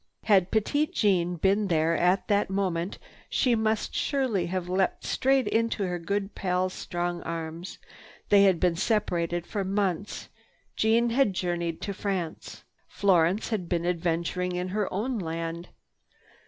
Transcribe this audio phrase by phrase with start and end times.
[0.23, 2.97] Had Petite Jeanne been there at that moment
[3.29, 7.77] she must surely have leapt straight into her good pal's strong arms.
[8.29, 10.27] They had been separated for months,
[10.75, 12.63] Jeanne had journeyed to France.
[12.87, 15.69] Florence had been adventuring in her own land.